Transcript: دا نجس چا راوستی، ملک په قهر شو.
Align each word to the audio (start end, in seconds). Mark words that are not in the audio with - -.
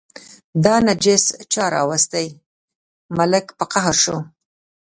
دا 0.63 0.75
نجس 0.87 1.25
چا 1.53 1.65
راوستی، 1.73 2.27
ملک 3.17 3.45
په 3.57 3.65
قهر 3.71 3.95
شو. 4.03 4.17